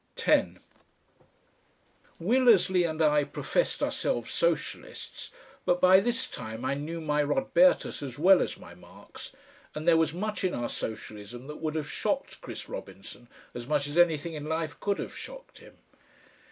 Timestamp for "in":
10.43-10.55, 14.33-14.45